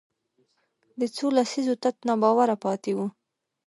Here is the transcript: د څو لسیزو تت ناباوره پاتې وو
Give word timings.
د 0.99 1.01
څو 1.15 1.25
لسیزو 1.37 1.73
تت 1.83 1.95
ناباوره 2.07 2.55
پاتې 2.63 2.91
وو 2.97 3.07